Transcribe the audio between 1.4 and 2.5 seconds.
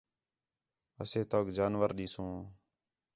جانور ݙیسوں